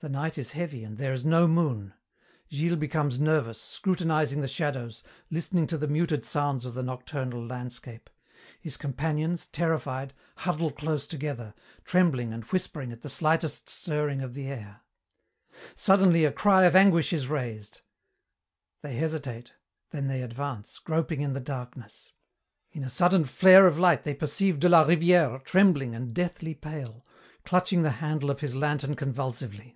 The 0.00 0.08
night 0.08 0.38
is 0.38 0.52
heavy 0.52 0.84
and 0.84 0.96
there 0.96 1.12
is 1.12 1.24
no 1.24 1.48
moon. 1.48 1.92
Gilles 2.52 2.76
becomes 2.76 3.18
nervous, 3.18 3.60
scrutinizing 3.60 4.40
the 4.40 4.46
shadows, 4.46 5.02
listening 5.28 5.66
to 5.66 5.76
the 5.76 5.88
muted 5.88 6.24
sounds 6.24 6.64
of 6.64 6.74
the 6.74 6.84
nocturnal 6.84 7.44
landscape; 7.44 8.08
his 8.60 8.76
companions, 8.76 9.46
terrified, 9.46 10.14
huddle 10.36 10.70
close 10.70 11.04
together, 11.04 11.52
trembling 11.84 12.32
and 12.32 12.44
whispering 12.44 12.92
at 12.92 13.00
the 13.02 13.08
slightest 13.08 13.68
stirring 13.68 14.20
of 14.22 14.34
the 14.34 14.46
air. 14.46 14.82
Suddenly 15.74 16.24
a 16.24 16.30
cry 16.30 16.62
of 16.62 16.76
anguish 16.76 17.12
is 17.12 17.26
raised. 17.26 17.80
They 18.82 18.94
hesitate, 18.94 19.54
then 19.90 20.06
they 20.06 20.22
advance, 20.22 20.78
groping 20.78 21.22
in 21.22 21.32
the 21.32 21.40
darkness. 21.40 22.12
In 22.70 22.84
a 22.84 22.88
sudden 22.88 23.24
flare 23.24 23.66
of 23.66 23.80
light 23.80 24.04
they 24.04 24.14
perceive 24.14 24.60
de 24.60 24.68
la 24.68 24.84
Rivière 24.84 25.42
trembling 25.42 25.96
and 25.96 26.14
deathly 26.14 26.54
pale, 26.54 27.04
clutching 27.44 27.82
the 27.82 27.90
handle 27.98 28.30
of 28.30 28.38
his 28.42 28.54
lantern 28.54 28.94
convulsively. 28.94 29.74